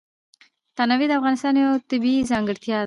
تنوع 0.77 1.07
د 1.09 1.13
افغانستان 1.19 1.53
یوه 1.61 1.83
طبیعي 1.89 2.21
ځانګړتیا 2.31 2.73
ده. 2.77 2.79